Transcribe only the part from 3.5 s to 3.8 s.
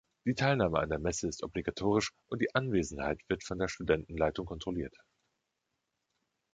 der